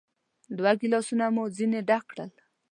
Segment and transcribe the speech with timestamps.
[0.57, 2.29] دوه ګیلاسونه مو ځینې ډک کړل.